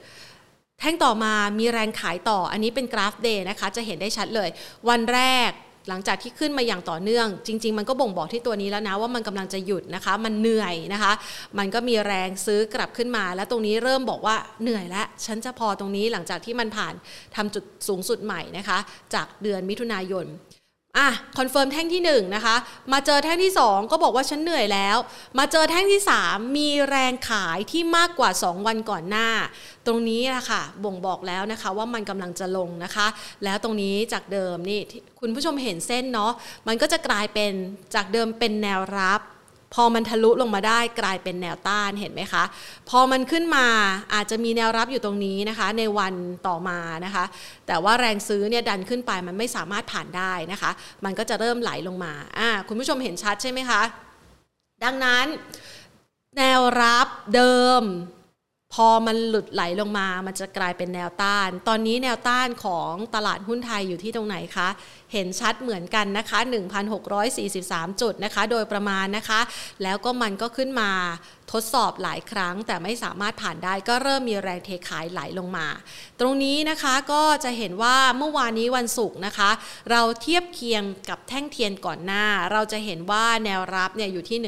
[0.80, 4.48] แท่งต่อมามีแรงขายต่ออันนี้เป็นกราฟเดย์นะคะ จะเห็นได้ชัดเลย
[4.88, 5.50] วันแรก
[5.88, 11.12] หลังจากที่ขึ้นมาอย่างต่อเนื่อง จริง ๆ มันก็บ่งบอกที่ตัวนี้แล้วนะว่ามันกำลังจะหยุดนะคะ มันเหนื่อยนะคะ
[11.58, 16.94] มันก็มีแรงซื้อกลับขึ้นมา แล้วตรงนี้เริ่มบอกว่าเหนื่อยแล้วฉันจะพอตรงนี้หลังจากที่มันผ่าน
[17.36, 18.78] ทำจุดสูงสุดใหม่นะคะ
[19.14, 20.26] จากเดือนมิถุนายน
[20.98, 22.56] อะ confirm แท่งที่1นนะคะ
[22.92, 24.96] มาเจอแท่งที่ 2 ก็บอกว่าฉันเหนื่อยแล้ว
[25.38, 29.28] มาเจอแท่งที่ 3 มีแรงขายที่มากกว่า 2 วันก่อนหน้า
[29.86, 33.06] ตรงนี้นะค่ะบ่งบอกแล้วนะคะว่ามันกำลังจะลงนะคะ
[33.44, 34.80] แล้วตรงนี้จากเดิมนี่
[35.20, 36.32] คุณผู้ชมเห็นเส้นเนาะ
[36.68, 37.52] มันก็จะกลายเป็น
[37.94, 39.20] จากเดิมเป็นแนวรับ
[39.74, 42.44] พอมันทะลุลงมาได้กลายเป็นแนวต้านเห็นไหมคะ
[42.90, 43.66] พอมันขึ้นมา
[44.14, 46.14] อาจจะมีแนวรับอยู่ตรงนี้นะคะ ในวัน
[46.46, 47.24] ต่อมานะคะ
[47.66, 50.70] แต่ว่าแรงซื้อเนี่ยดันขึ้นไปมันไม่สามารถผ่านได้นะคะ
[51.04, 53.82] มันก็จะเริ่มไหลลงมาอ่าคุณผู้ชมเห็นชัดใช่ไหมคะ
[54.84, 55.26] ดังนั้น
[56.36, 57.84] แนวรับเดิม
[58.74, 64.68] พอมันหลุดไหลลงมา มันจะกลายเป็นแนวต้าน ตอนนี้แนวต้านของตลาดหุ้นไทยอยู่ที่ตรงไหนคะ
[65.12, 66.38] เห็นชัดเหมือนกันนะคะ
[67.20, 69.40] 1,643 จุดนะคะ โดยประมาณนะคะ
[69.82, 70.90] แล้วก็มันก็ขึ้นมา
[71.52, 75.66] ทดสอบหลายครั้งแต่ไม่สามารถผ่านได้ก็เริ่มมีแรงเทขายไหลลงมา
[76.20, 79.50] ตรงนี้นะคะก็จะเห็นว่าเมื่อวานนี้วันศุกร์นะคะ
[79.90, 84.38] เราเทียบเคียงกับแท่งเทียนก่อนหน้า เราจะเห็นว่าแนวรับเนี่ยอยู่ที่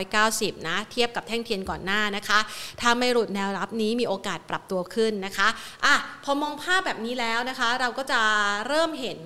[0.00, 2.38] 1,590 นะ เทียบกับแท่งเทียนก่อนหน้านะคะ
[2.80, 5.48] ถ้าไม่หลุดแนวรับนี้มีโอกาสปรับตัวขึ้นนะคะ
[5.84, 8.20] อะพอมองภาพแบบนี้แล้วนะคะ เราก็จะ
[8.66, 9.20] เริ่มเห็น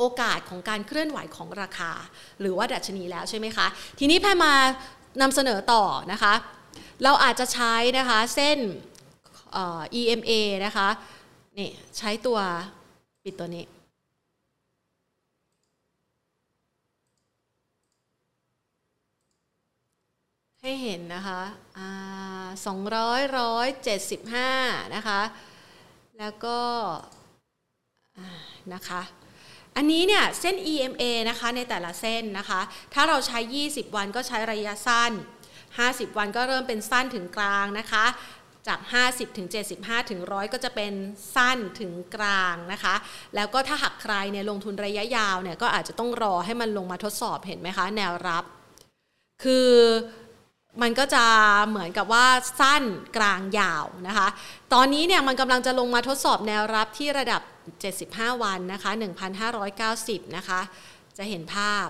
[0.00, 1.92] โอกาสของการเคลื่อนไหวของราคา
[2.40, 3.66] หรือว่าดัชนีแล้วใช่ไหมคะ
[3.98, 4.52] ทีนี้แพมา
[5.20, 6.34] นำเสนอต่อนะคะ
[7.02, 8.58] เราอาจจะใช้นะคะเส้น
[10.00, 10.32] EMA
[10.64, 10.88] นะคะ
[11.58, 12.38] นี่ใช้ตัว
[13.24, 13.64] ปิดตัวนี้
[20.60, 21.40] ใให้เห็นนะคะ
[22.66, 24.50] สองร้อยร้อยเจ็ดสิบห้า
[24.94, 25.20] นะคะ
[26.18, 26.58] แล้วก็
[28.74, 29.02] นะคะ
[29.76, 32.60] อันนี้เนี่ยเส้น EMA นะคะในแต่ละเส้นนะคะ
[32.94, 35.12] ถ้าเราใช้ 20 วันก็ใช้ระยะสั้น
[35.64, 38.04] 50 วันก็เริ่มเป็นสั้นถึงกลางนะคะ
[38.68, 40.92] จาก 50 ถึง 75 ถึง 100 ก็จะเป็น
[41.34, 42.94] สั้นถึงกลางนะคะ
[43.34, 48.44] แล้วก็ถ้าหักใครเนี่ยลงทุนระยะยาวเนี่ยก็อาจจะต้องรอให้มันลงมาทดสอบเห็นไหมคะ แนวรับ
[49.44, 49.70] คือ
[50.82, 51.24] มันก็จะ
[51.68, 52.26] เหมือนกับว่า
[52.60, 52.82] สั้น
[53.16, 54.28] กลางยาวนะคะ
[54.74, 57.42] ตอนนี้เนี่ยมันกำลังจะลงมาทดสอบแนวรับที่ระดับ
[57.92, 58.90] 75 วันนะคะ
[59.82, 60.60] 1,590นะคะ
[61.18, 61.88] จะเห็นภาพ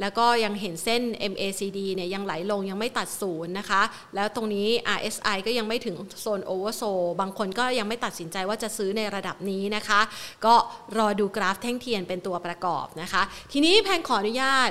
[0.00, 3.82] แล้วก็ยังเห็นเส้น MACD เนี่ยยังไหลลงยังไม่ตัดศูนย์นะคะ
[4.14, 6.82] แล้วตรงนี้ RSI ก็ยังไม่ถึงโซนโอเวอร์โซ
[7.20, 10.00] บางคนก็ยังไม่ตัดสินใจว่าจะซื้อในระดับนี้นะคะ
[10.46, 10.54] ก็
[10.98, 14.70] รอดูกราฟแท่งเทียนเป็นตัวประกอบนะคะ ทีนี้แพนขออนุญาต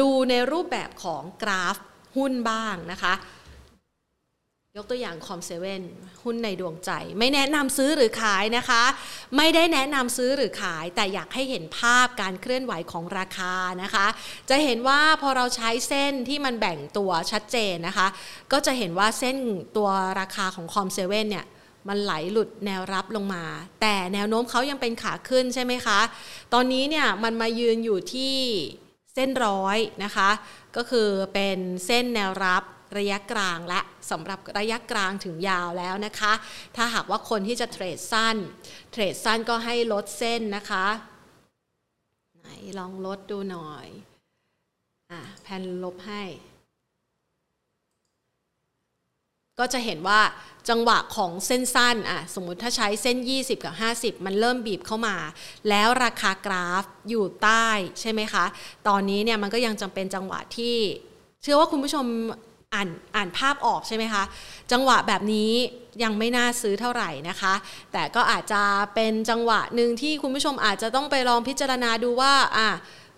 [0.00, 1.76] ดูในรูปแบบของกราฟ
[2.16, 3.12] หุ้นบ้างนะคะ
[4.78, 5.82] ยกตัวอย่างคอมเซเว่น
[6.22, 8.82] หุ้นในดวงใจ ไม่แนะนำซื้อหรือขายนะคะ
[9.36, 14.06] ไม่ได้แนะนำซื้อหรือขาย แต่อยากให้เห็นภาพการเคลื่อนไหวของราคานะคะ
[14.50, 18.06] จะเห็นว่าพอเราใช้เส้นที่มันแบ่งตัวชัดเจนนะคะ
[18.52, 19.36] ก็จะเห็นว่าเส้น
[19.76, 19.88] ตัว
[20.20, 21.46] ราคาของคอมเซเว่นเนี่ย
[21.88, 23.44] มันไหลหลุดแนวรับลงมา
[23.80, 26.00] แต่แนวโน้มเขายังเป็นขาขึ้นใช่ไหมคะ
[26.52, 28.34] ตอนนี้เนี่ยมันมายืนอยู่ที่
[29.14, 30.30] เส้นร้อยนะคะ
[30.76, 32.64] ก็คือเป็นเส้นแนวรับ
[32.98, 36.32] ระยะกลางและสำหรับระยะกลางถึงยาวแล้วนะคะ
[36.76, 38.36] ถ้าหากว่าคนที่จะเทรดสั้น
[38.92, 40.86] เทรดสั้นก็ให้ลดเส้นนะคะ
[42.40, 42.48] ไหน
[42.78, 43.86] ลองลดดูหน่อย
[45.10, 46.22] อะแผ่นลบให้
[49.58, 50.20] ก็จะเห็นว่า
[50.68, 53.74] จังหวะของเส้นสั้นอะสมมุติถ้าใช้เส้น 20 กับ
[54.20, 55.16] 50 มันเริ่มบีบเข้ามา
[55.68, 57.66] แล้วราคากราฟอยู่ใต้
[58.00, 58.44] ใช่ไหมคะ
[58.88, 60.76] ตอนนี้เนี่ยมันก็ยังจำเป็นจังหวะที่
[61.42, 62.06] เชื่อว่าคุณผู้ชม
[62.74, 64.22] อ่านอ่านภาพออกใช่ไหมคะ
[64.72, 65.52] จังหวะแบบนี้
[66.02, 67.54] ยังไม่น่าซื้อเท่าไหร่นะคะ
[67.92, 68.62] แต่ก็อาจจะ
[68.94, 72.68] เป็นจังหวะหนึ่งที่คุณผู้ชมอาจจะต้องไปลองพิจารณาดูว่าอะ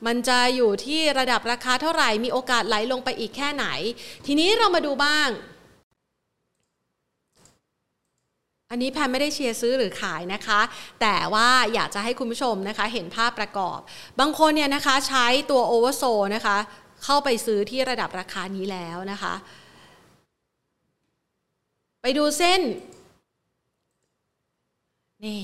[0.07, 3.67] มันจะอยู่ที่ระดับราคาเท่าไหร่ มีโอกาสไหลลงไปอีกแค่ไหน
[4.27, 5.29] ทีนี้เรามาดูบ้าง
[8.71, 10.61] อันนี้แพนไม่ได้เชียร์ซื้อหรือขายนะคะ
[11.01, 13.79] แต่ว่าอยากจะให้คุณผู้ชมนะคะ เห็นภาพประกอบ
[14.21, 16.03] บางคนเนี่ยนะคะใช้ตัวโอเวอร์โซ
[16.35, 16.59] นะคะ
[17.05, 19.35] เข้าไปซื้อที่ระดับราคานี้แล้วนะคะ
[22.03, 22.61] ไปดูเส้น
[25.25, 25.43] นี่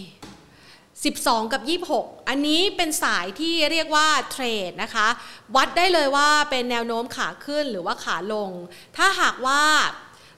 [0.91, 1.63] 12 กับ
[1.95, 5.09] 26 อันนี้เป็นสายที่เรียกว่าเทรดนะคะ
[5.57, 8.51] วัดได้เลยว่าเป็นแนวโน้มขาขึ้นหรือว่าขาลง
[8.97, 9.63] ถ้าหากว่า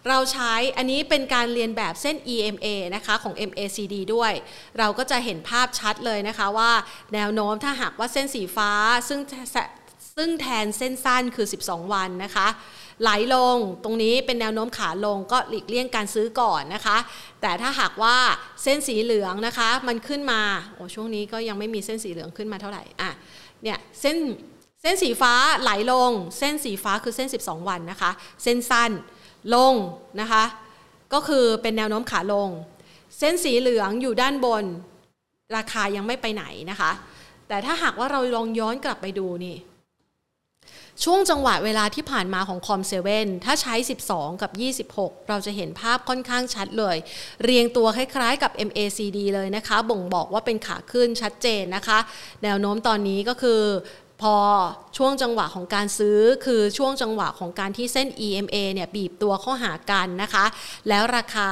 [0.08, 4.32] เราใช้อันนี้เป็นการเรียนแบบเส้น EMA นะคะของ MACD ด้วย
[4.78, 6.70] เราก็จะเห็นภาพชัดเลยนะคะว่า
[7.14, 8.72] แนวโน้มถ้าหากว่าเส้นสีฟ้า
[9.08, 9.20] ซึ่ง
[10.22, 12.46] ซึ่งแทนเส้นสั้นคือ 12 วันนะคะ
[13.02, 16.96] ไหลลงตรงนี้เป็นแนวโน้มขาลงก็หลีกเลี่ยงการซื้อก่อนนะคะ
[17.40, 18.16] แต่ถ้าหากว่า
[18.62, 20.40] เส้นสีเหลืองนะคะ มันขึ้นมา
[20.74, 23.10] โอ้ช่วงนี้ก็ยังไม่มีเส้นสีเหลืองขึ้นมาเท่าไหร่อะ
[23.62, 24.16] เนี่ยเส้น
[24.82, 28.10] เส้นสีฟ้าไหลลง เส้นสีฟ้าคือเส้น 12 วันนะคะ
[28.42, 28.90] เส้นสั้น
[29.54, 29.74] ลง
[30.20, 30.44] นะคะ
[31.12, 32.48] ก็คือเป็นแนวโน้มขาลง
[33.18, 34.64] เส้นสีเหลืองอยู่ด้านบน
[35.56, 36.92] ราคายังไม่ไปไหนนะคะ
[37.48, 39.56] แต่ถ้าหากว่าเราลองย้อนกลับไปดูนี่
[41.04, 43.74] ช่วงจังหวะเวลาที่ผ่านมาของคอมเซเว่นถ้าใช้
[44.08, 44.50] 12 กับ
[44.96, 46.96] 26 เราจะเห็นภาพค่อนข้างชัดเลย
[47.44, 51.98] เรียงตัวคล้ายๆกับ MACD เลยนะคะ บ่งบอกว่าเป็นขาขึ้นชัดเจนนะคะ
[52.42, 53.62] แนวโน้มตอนนี้ก็คือ
[54.26, 54.38] พอ
[54.96, 60.44] ช่วงจังหวะของการซื้อคือช่วงจังหวะของการที่เส้น EMA เนี่ยบีบตัวเข้าหากันนะคะ
[60.88, 61.50] แล้วราคา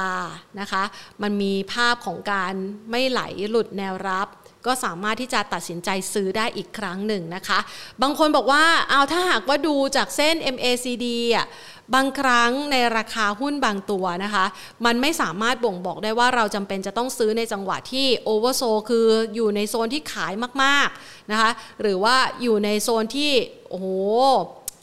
[0.59, 0.83] นะคะ
[1.21, 2.53] มันมีภาพของการ
[2.91, 4.27] ไม่ไหลหลุดแนวรับ
[4.65, 7.59] ก็สามารถที่จะตัดสินใจซื้อได้อีกครั้งหนึ่งนะคะ
[8.01, 11.47] บางคนบอกว่าเอาถ้าหากว่าดูจากเส้น MACD อะ
[11.95, 14.45] บางครั้งในราคาหุ้นบางตัวนะคะ
[14.85, 23.31] มันไม่สามารถบ่งบอกได้ว่าเราจำเป็นจะต้องซื้อในจังหวะที่โอเวอร์โซคืออยู่ในโซนที่ขายมากๆนะคะ หรือว่าอยู่ในโซนที่
[23.69, 23.87] โอ้โห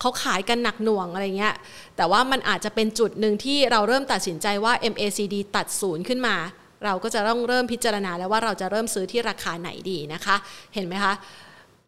[0.00, 1.54] เขาขายกันหนักหน่วงอะไรเงี้ย
[1.96, 6.36] แต่ว่ามันอาจจะเป็นจุดหนึ่งที่เราเริ่มตัดสินใจว่า MACD ตัดศูนย์ขึ้นมา
[6.84, 10.36] เราก็จะต้องเริ่มพิจารณาแล้วว่าเราจะเริ่มซื้อที่ราคาไหนดีนะคะ
[10.74, 11.14] เห็นไหมคะ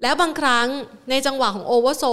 [0.03, 0.66] แล้วบางครั้ง
[1.11, 2.05] ในจังหวะของโอเวอร์โซ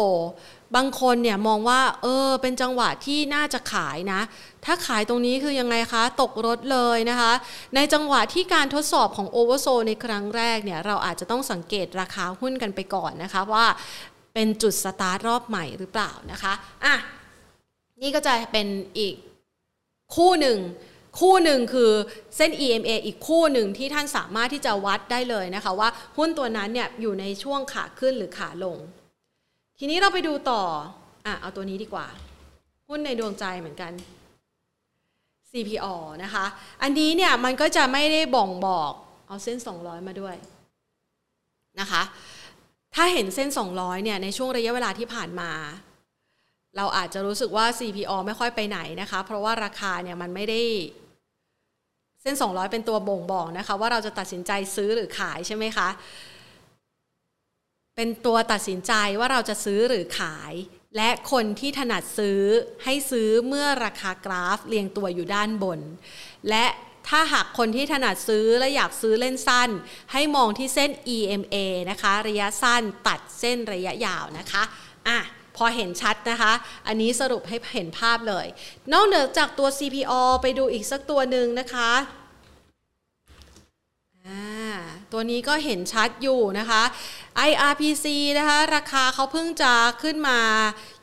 [0.75, 4.21] บางคนเนี่ยมองว่าเออเป็นจังหวะที่น่าจะขายนะ
[4.65, 7.33] ถ้าขายตรงนี้คือยังไงคะ ตกรถเลยนะคะ
[7.75, 13.65] ในจังหวะที่การทดสอบของ oversold ในครั้งแรกเนี่ยเราอาจจะต้องสังเกตราคาหุ้นกันไปก่อนนะคะว่า
[14.33, 16.53] เป็นจุดสตาร์ทรอบใหม่หรือเปล่านะคะ
[16.85, 16.95] อะ
[18.01, 19.15] นี่ก็จะเป็นอีก
[20.15, 20.57] คู่หนึ่ง
[21.19, 21.91] คู่หนึ่งคือ
[22.37, 28.77] เส้น EMA อีกคู่หนึ่งที่ท่านสามารถที่จะวัดได้เลยนะคะว่าหุ้นตัวนั้นเนี่ยอยู่ในช่วงขาขึ้นหรือขาลง
[29.79, 30.61] ทีนี้เราไปดูต่อ
[31.25, 32.07] อะเอาตัวนี้ดีกว่า
[32.87, 33.91] หุ้นในดวงใจเหมือนกัน
[35.51, 35.87] CPO
[36.23, 36.45] นะคะ
[36.81, 38.91] อันนี้เนี่ยมันก็จะไม่ได้บ่งบอก
[39.27, 40.35] เอาเส้น 200 มาด้วย
[41.79, 42.01] นะคะ
[42.95, 45.51] ถ้าเห็นเส้น 200 เนี่ยในช่วงระยะเวลาที่ผ่านมา
[46.77, 50.61] เราอาจจะรู้สึกว่า CPO ไม่ค่อยไปไหนนะคะ เพราะว่าราคาเนี่ยมันไม่ได้
[52.27, 55.89] เส้น 200 เป็นตัวบ่งบอกนะคะ ว่าเราจะตัดสินใจซื้อหรือขายใช่ไหมคะ
[57.95, 60.53] เป็นตัวตัดสินใจว่าเราจะซื้อหรือขาย
[60.97, 62.41] และคนที่ถนัดซื้อ
[62.83, 65.79] ให้ซื้อเมื่อราคากราฟเรียงตัวอยู่ด้านบน
[66.49, 66.65] และ
[67.09, 69.69] ถ้าหากคนที่ถนัดซื้อและอยากซื้อเล่นสั้น
[70.13, 71.55] ให้มองที่เส้น EMA
[71.89, 74.63] นะคะ ระยะสั้นตัดเส้นระยะยาวนะคะ
[75.07, 75.19] อะ
[75.57, 76.53] พอเห็นชัดนะคะ
[76.87, 78.45] อันนี้สรุปให้เห็นภาพเลย
[78.91, 81.91] นอกเหนือจากตัว CPO ไปดูอีกสักตัวหนึ่งนะคะ
[85.13, 86.83] ตัวนี้ก็เห็นชัดอยู่นะคะ
[87.49, 88.05] IRPC
[88.37, 90.39] นะคะราคาเขาเพิ่งจะขึ้นมา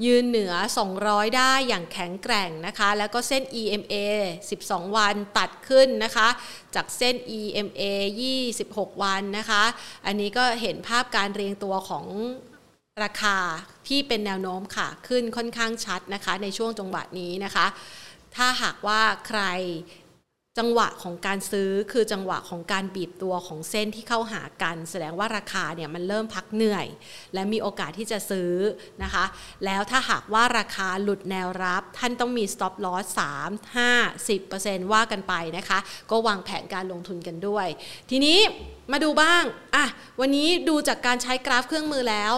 [0.06, 0.52] ยืนเหนือ
[0.94, 3.96] 200 ได้อย่างแข็งแกร่งนะคะ แล้วก็เส้น EMA
[4.50, 6.28] 12 วันตัดขึ้นนะคะ
[6.74, 7.82] จากเส้น EMA
[8.42, 9.62] 26 วันนะคะ
[10.06, 12.06] อันนี้ก็เห็นภาพการเรียงตัวของ
[13.00, 13.37] ราคา
[13.88, 17.66] ที่เป็นแนวโน้มค่ะ ขึ้นค่อนข้างชัดนะคะ ในช่วงจังหวะนี้นะคะ
[18.37, 19.42] ถ้าหากว่าใคร
[20.59, 26.87] จังหวะของการซื้อคือจังหวะของการบีบตัวของเส้นที่เข้าหากัน แสดงว่าราคาเนี่ยมันเริ่มพักเหนื่อย
[27.35, 28.52] และมีโอกาสที่จะซื้อ
[29.02, 29.24] นะคะ
[29.64, 33.07] แล้วถ้าหากว่าราคาหลุดแนวรับ ท่านต้องมี stop loss
[33.40, 35.78] 3 5 10 ว่ากันไปนะคะ
[36.11, 37.66] ก็วางแผนการลงทุนกันด้วย
[38.11, 38.38] ทีนี้
[38.92, 39.42] มาดูบ้าง
[39.74, 39.87] อะ
[40.20, 42.35] วันนี้ดูจากการใช้กราฟเครื่องมือแล้ว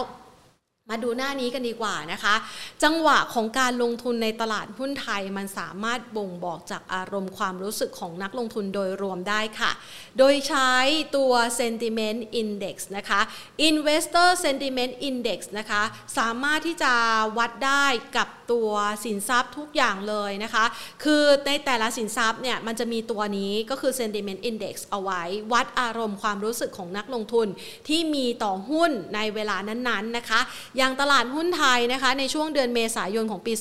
[0.91, 2.35] มาดูหน้านี้กันดีกว่านะคะ
[2.83, 9.71] จังหวะของการลงทุนในตลาดหุ้นไทยมันสามารถบ่งบอกจากอารมณ์ความรู้สึกของนักลงทุนโดยรวมได้ค่ะ
[10.17, 10.71] โดยใช้
[11.15, 13.21] ตัว sentiment index นะคะ
[13.69, 15.83] investor sentiment index นะคะ
[16.17, 16.93] สามารถที่จะ
[17.37, 17.85] วัดได้
[18.17, 18.71] กับตัว
[19.05, 20.65] สินทรัพย์ทุกอย่างเลยนะคะ
[21.03, 27.47] คือในแต่ละสินทรัพย์เนี่ยมันจะมีตัวนี้ก็คือ sentiment index เอาไว้ วัดอารมณ์ความรู้สึกของนักลงทุน
[27.87, 30.41] ที่มีต่อหุ้นในเวลานั้นๆนะคะ
[30.77, 33.53] อย่างตลาดหุ้นไทยนะคะในช่วงเดือนเมษายนของปี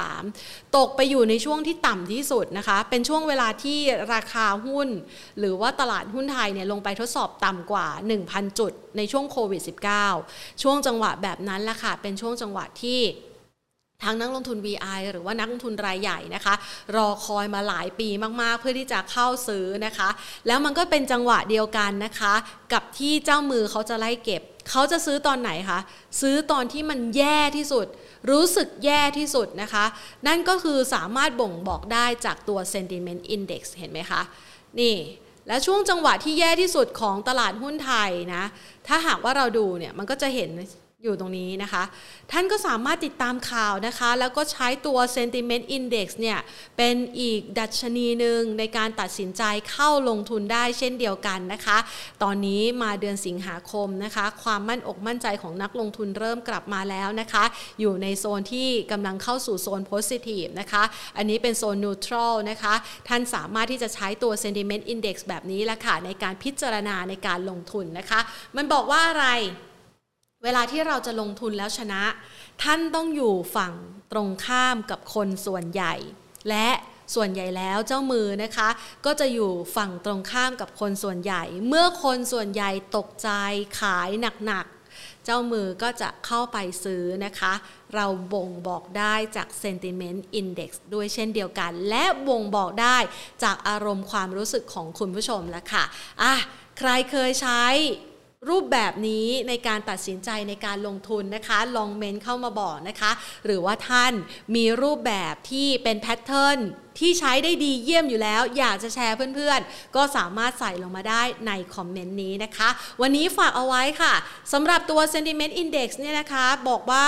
[0.00, 3.78] 2563 ตกไปอยู่ในช่วงที่ต่ำที่สุดนะคะ เป็นช่วงเวลาที่
[4.14, 4.88] ราคาหุ้น
[5.38, 7.86] หรือว่าตลาดหุ้นไทยเนี่ยลงไปทดสอบต่ำกว่า
[8.22, 9.62] 1,000 จุดในช่วงโควิด
[10.06, 13.00] -19 ช่วงจังหวะแบบนั้นแหละค่ะ เป็นช่วงจังหวะที่
[14.04, 16.54] ทั้งนักลงทุน VI หรือว่านักลงทุนรายใหญ่นะคะ
[16.96, 18.08] รอคอยมาหลายปี
[18.42, 20.08] มากๆ เพื่อที่จะเข้าซื้อนะคะ
[20.46, 22.34] แล้วมันก็เป็นจังหวะเดียวกันนะคะ
[22.72, 25.80] กับที่เจ้ามือเขาจะไล่เก็บ เขาจะซื้อตอนไหนคะ
[26.20, 27.86] ซื้อตอนที่มันแย่ที่สุด
[28.30, 29.84] รู้สึกแย่ที่สุดนะคะ
[30.26, 34.22] นั่นก็คือสามารถบ่งบอกได้จากตัว sentiment index เห็นไหมคะ
[34.80, 34.96] นี่
[35.48, 38.44] และช่วงจังหวะที่แย่ที่สุดของตลาดหุ้นไทยนะ
[38.86, 40.50] ถ้าหากว่าเราดูเนี่ย มันก็จะเห็น
[41.04, 41.82] อยู่ตรงนี้นะคะ
[42.32, 46.38] ท่านก็สามารถติดตามข่าวนะคะ แล้วก็ใช้ตัว sentiment index เนี่ย
[46.76, 51.78] เป็นอีกดัชนีหนึ่งในการตัดสินใจเข้าลงทุนได้เช่นเดียวกันนะคะ
[52.22, 57.44] ตอนนี้มาเดือนสิงหาคมนะคะ ความมั่นอกมั่นใจของนักลงทุนเริ่มกลับมาแล้วนะคะ
[57.80, 60.82] อยู่ในโซนที่กำลังเข้าสู่โซน positive นะคะ
[61.16, 62.74] อันนี้เป็นโซน neutral นะคะ
[63.08, 68.20] ท่านสามารถที่จะใช้ตัว sentiment index แบบนี้ละค่ะในการพิจารณาในการลงทุนนะคะ
[68.56, 69.28] มันบอกว่าอะไร
[70.44, 72.02] เวลาที่เราจะลงทุนแล้วชนะ
[72.62, 73.74] ท่านต้องอยู่ฝั่ง
[74.12, 75.94] ตรงข้ามกับคนส่วนใหญ่
[76.48, 76.68] และ
[77.14, 78.68] ส่วนใหญ่แล้วเจ้ามือนะคะ
[79.06, 83.30] ก็จะอยู่ฝั่งตรงข้ามกับคนส่วนใหญ่ เมื่อคนส่วนใหญ่ตกใจ
[83.80, 84.08] ขาย
[84.46, 87.52] หนักๆ เจ้ามือก็จะเข้าไปซื้อนะคะ
[87.94, 92.96] เราบ่งบอกได้จาก sentiment index ด้วยเช่นเดียวกัน และบ่งบอกได้
[93.44, 95.84] จากอารมณ์ความรู้สึกของคุณผู้ชมแล้วค่ะ
[96.22, 96.34] อะ
[96.78, 97.62] ใครเคยใช้
[98.48, 103.10] รูปแบบนี้ในการตัดสินใจในการลงทุนนะคะลองเมนเข้ามาบอกนะคะ
[103.44, 104.12] หรือว่าท่าน
[104.54, 106.58] มีรูปแบบที่เป็นแพทเทิร์น
[106.98, 112.68] ที่ใช้ได้ดีเยี่ยมอยู่แล้ว อยากจะแชร์เพื่อนๆ ก็สามารถใส่ลงมาได้ในคอมเมนต์นี้นะคะ
[113.00, 114.14] วันนี้ฝากเอาไว้ค่ะ
[114.52, 117.06] สำหรับตัว sentiment index เนี่ยนะคะ บอกว่า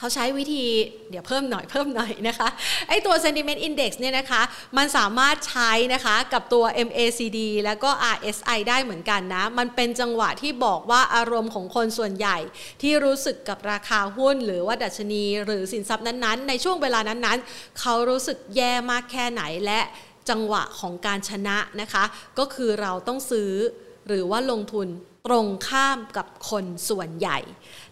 [0.00, 0.64] เขาใช้วิธี
[1.10, 2.48] เดี๋ยวเพิ่มหน่อยเพิ่มหน่อยนะคะ
[2.88, 4.42] ไอตัว sentiment index เนี่ยนะคะ
[4.76, 12.38] มันสามารถใช้นะคะกับตัว MACD แล้วก็ RSI ได้เหมือนกันนะ มันเป็นจังหวะที่บอกว่าอารมณ์ของคนส่วนใหญ่
[12.82, 19.80] ที่รู้สึกกับราคาหุ้น หรือว่าดัชนีหรือสินทรัพย์นั้นๆ ในช่วงเวลานั้นๆ เขารู้สึกแย่มากแค่ไหนและ
[20.30, 22.04] จังหวะของการชนะนะคะ
[22.38, 23.52] ก็คือเราต้องซื้อ
[24.06, 24.88] หรือว่าลงทุน
[25.26, 27.38] ตรงข้ามกับคนส่วนใหญ่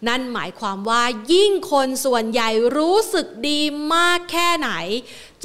[0.09, 1.02] นั่นหมายความว่า
[1.33, 3.61] ยิ่งคนส่วนใหญ่รู้สึกดี
[3.94, 4.70] มากแค่ไหน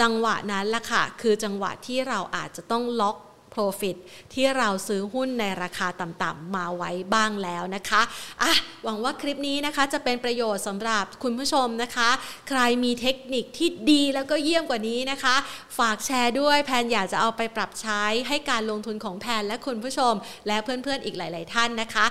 [0.01, 3.17] จังหวะนั้นล่ะค่ะ คือจังหวะที่เราอาจจะต้องล็อก
[3.55, 3.97] Profit
[4.33, 8.01] ที่เราซื้อหุ้นในราคาต่ำๆมาไว้บ้างแล้วนะคะ
[8.43, 12.09] อะหวังว่าคลิปนี้นะคะจะเป็นประโยชน์สำหรับคุณผู้ชมนะคะ
[12.49, 15.35] ใครมีเทคนิคที่ดีแล้วก็เยี่ยมกว่านี้นะคะ
[15.77, 20.13] ฝากแชร์ด้วยแพนอยากจะเอาไปปรับใช้ให้การลงทุนของแพนและคุณผู้ชม
[20.47, 22.05] และเพื่อนๆอีกหลาย ๆ ท่านนะคะ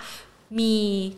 [0.60, 0.76] มี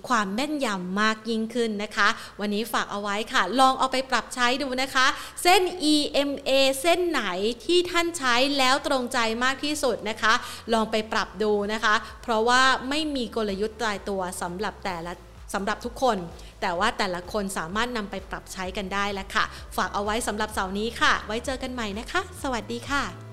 [0.08, 2.08] ความแม่นยำมากยิ่งขึ้นนะคะ
[2.40, 5.06] วันนี้ฝากเอาไว้ค่ะ ลองเอาไปปรับใช้ดูนะคะ
[5.42, 5.62] เส้น
[5.94, 7.22] EMA เส้นไหน
[7.64, 10.32] ที่ท่านใช้แล้วตรงใจมากที่สุดนะคะ
[10.72, 15.12] ลองไปปรับดูนะคะ เพราะว่าไม่มีกลยุทธ์ตายตัวสำหรับแต่ละ
[15.54, 16.16] สำหรับทุกคน
[16.60, 19.44] แต่ว่าแต่ละคนสามารถนำไปปรับใช้กันได้แล้วค่ะ
[19.76, 23.29] ฝากเอาไว้สำหรับเสาร์นี้ค่ะ ไว้เจอกันใหม่นะคะ สวัสดีค่ะ